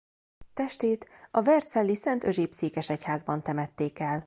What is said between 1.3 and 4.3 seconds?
a vercelli Szent Özséb-székesegyházban temették el.